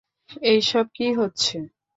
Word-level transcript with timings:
এইসব 0.47 0.85
কী 0.95 1.07
হচ্ছে? 1.19 1.57